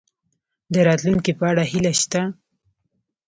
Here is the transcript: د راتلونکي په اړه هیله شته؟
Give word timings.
د 0.73 0.75
راتلونکي 0.87 1.31
په 1.39 1.43
اړه 1.51 1.63
هیله 1.71 1.93
شته؟ 2.01 2.21